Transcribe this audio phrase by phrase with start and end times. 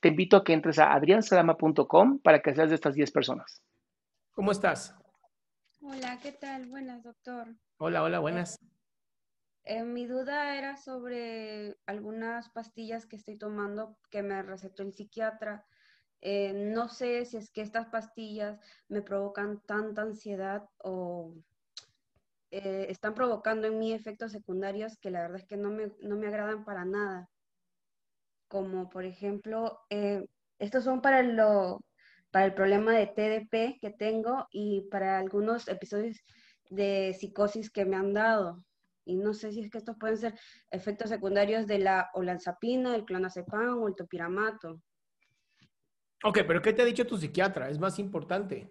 [0.00, 3.62] te invito a que entres a adriansalama.com para que seas de estas 10 personas.
[4.32, 4.94] ¿Cómo estás?
[5.82, 6.66] Hola, ¿qué tal?
[6.66, 7.54] Buenas, doctor.
[7.78, 8.58] Hola, hola, buenas.
[9.64, 15.66] Eh, mi duda era sobre algunas pastillas que estoy tomando que me recetó el psiquiatra.
[16.22, 21.34] Eh, no sé si es que estas pastillas me provocan tanta ansiedad o
[22.50, 26.16] eh, están provocando en mí efectos secundarios que la verdad es que no me, no
[26.16, 27.30] me agradan para nada.
[28.50, 30.26] Como por ejemplo, eh,
[30.58, 31.84] estos son para, lo,
[32.32, 36.18] para el problema de TDP que tengo y para algunos episodios
[36.68, 38.64] de psicosis que me han dado.
[39.04, 40.34] Y no sé si es que estos pueden ser
[40.72, 44.82] efectos secundarios de la olanzapina, el clonazepam o el topiramato.
[46.24, 47.70] Ok, pero ¿qué te ha dicho tu psiquiatra?
[47.70, 48.68] Es más importante.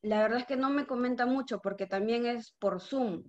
[0.00, 3.22] La verdad es que no me comenta mucho porque también es por Zoom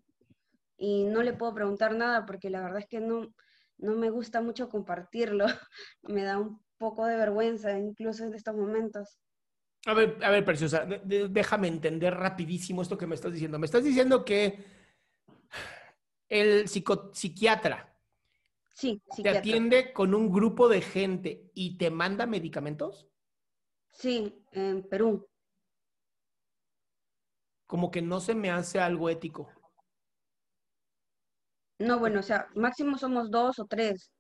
[0.78, 3.34] y no le puedo preguntar nada porque la verdad es que no,
[3.78, 5.46] no me gusta mucho compartirlo.
[6.04, 9.20] me da un poco de vergüenza incluso en estos momentos.
[9.86, 13.58] A ver, a ver, Preciosa, déjame entender rapidísimo esto que me estás diciendo.
[13.58, 14.66] Me estás diciendo que
[16.30, 17.94] el psico- psiquiatra
[18.74, 19.40] Sí, te psiquiatra.
[19.40, 23.08] atiende con un grupo de gente y te manda medicamentos,
[23.92, 25.28] Sí, en Perú.
[27.66, 29.50] como que no se me hace algo ético.
[31.80, 34.12] No, bueno, o sea, máximo somos dos o tres.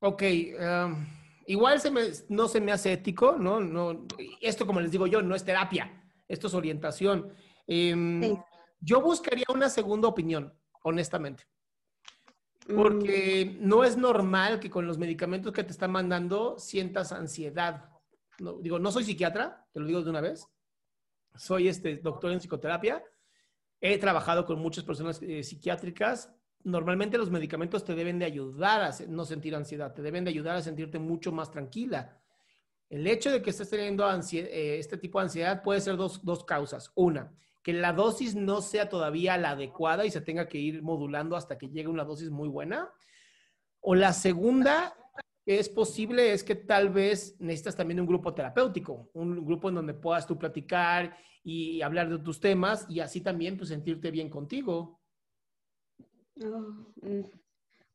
[0.00, 0.22] Ok,
[0.58, 1.06] um,
[1.46, 3.60] igual se me- no se me hace ético, ¿no?
[3.60, 4.06] no
[4.40, 7.32] esto, como les digo yo, no es terapia, esto es orientación.
[7.66, 8.38] Em, Sí.
[8.82, 11.44] Yo buscaría una segunda opinión, honestamente.
[12.66, 17.90] Mm, Porque no es normal que con los medicamentos que te están mandando sientas ansiedad.
[18.38, 20.46] No, digo, no soy psiquiatra, te lo digo de una vez.
[21.34, 23.04] Soy este doctor en psicoterapia.
[23.80, 26.32] He trabajado con muchas personas eh, psiquiátricas.
[26.62, 30.56] Normalmente los medicamentos te deben de ayudar a no sentir ansiedad, te deben de ayudar
[30.56, 32.18] a sentirte mucho más tranquila.
[32.90, 36.44] El hecho de que estés teniendo eh, este tipo de ansiedad puede ser dos, dos
[36.44, 36.92] causas.
[36.94, 37.32] Una,
[37.62, 41.56] que la dosis no sea todavía la adecuada y se tenga que ir modulando hasta
[41.56, 42.92] que llegue una dosis muy buena.
[43.80, 44.94] O la segunda
[45.58, 49.94] es posible es que tal vez necesitas también un grupo terapéutico, un grupo en donde
[49.94, 55.00] puedas tú platicar y hablar de tus temas y así también pues sentirte bien contigo.
[56.42, 57.22] oh, mm,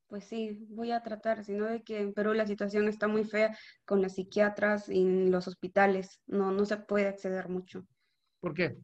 [0.07, 3.57] Pues sí, voy a tratar, sino de que en Perú la situación está muy fea
[3.85, 6.21] con las psiquiatras y en los hospitales.
[6.27, 7.85] No, no se puede acceder mucho.
[8.39, 8.77] ¿Por qué?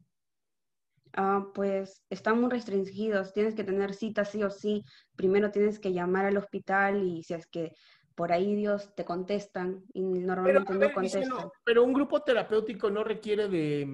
[1.14, 4.84] Ah, pues están muy restringidos, tienes que tener cita sí o sí.
[5.16, 7.74] Primero tienes que llamar al hospital y si es que
[8.14, 11.50] por ahí Dios te contestan y normalmente no ver, contestan.
[11.64, 13.86] Pero un grupo terapéutico no requiere de,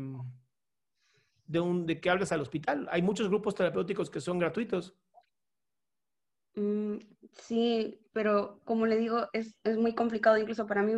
[1.47, 2.89] de, un, de que hables al hospital.
[2.91, 4.97] Hay muchos grupos terapéuticos que son gratuitos.
[6.55, 6.97] Mm,
[7.33, 10.95] sí, pero como le digo, es, es muy complicado incluso para mí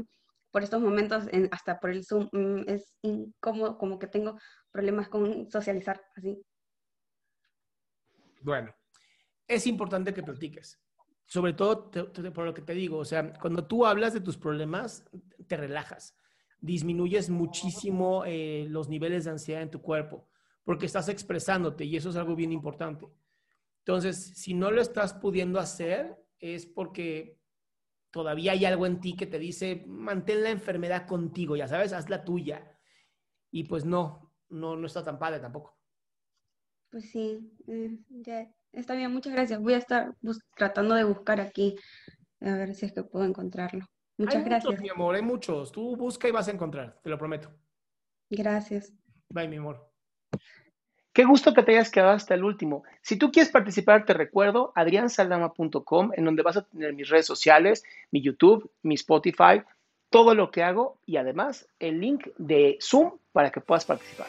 [0.51, 4.39] por estos momentos, en- hasta por el Zoom, mm, es incómodo, como que tengo
[4.73, 6.43] problemas con socializar así.
[8.43, 8.75] Bueno,
[9.47, 10.81] es importante que platiques.
[11.31, 11.93] Sobre todo
[12.35, 15.09] por lo que te digo, o sea, cuando tú hablas de tus problemas,
[15.47, 16.17] te relajas,
[16.61, 20.29] disminuyes muchísimo eh, los niveles de ansiedad en tu cuerpo,
[20.65, 23.07] porque estás expresándote y eso es algo bien importante.
[23.79, 27.39] Entonces, si no lo estás pudiendo hacer, es porque
[28.11, 32.11] todavía hay algo en ti que te dice, mantén la enfermedad contigo, ya sabes, haz
[32.11, 32.77] la tuya.
[33.53, 35.79] Y pues no, no, no está tan padre tampoco.
[36.91, 39.61] Pues sí, eh, ya está bien, muchas gracias.
[39.61, 40.15] Voy a estar
[40.57, 41.77] tratando de buscar aquí,
[42.41, 43.85] a ver si es que puedo encontrarlo.
[44.19, 44.71] Muchas hay gracias.
[44.71, 45.73] Muchos, mi amor, hay muchos.
[45.73, 47.51] Tú busca y vas a encontrar, te lo prometo.
[48.29, 48.93] Gracias.
[49.31, 49.91] Bye, mi amor.
[51.13, 52.85] Qué gusto que te hayas quedado hasta el último.
[53.03, 57.83] Si tú quieres participar, te recuerdo adriansaldama.com, en donde vas a tener mis redes sociales,
[58.13, 59.63] mi YouTube, mi Spotify,
[60.09, 64.29] todo lo que hago y además el link de Zoom para que puedas participar.